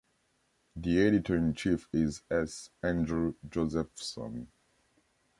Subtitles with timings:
[0.75, 2.71] The editor-in-chief is S.
[2.81, 4.47] Andrew Josephson.